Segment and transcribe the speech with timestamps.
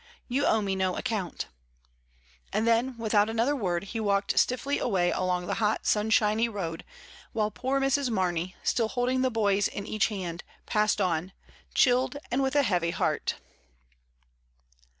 [0.27, 0.47] You.
[0.47, 1.45] owe me no account;"
[2.51, 6.83] and then, without another word, he walked stiffly away along the hot sunshiny road,
[7.33, 8.09] while poor Mrs.
[8.09, 11.33] Mamey, still holding the boys in each hand, passed on,
[11.75, 13.35] chilled and with a heavy heart.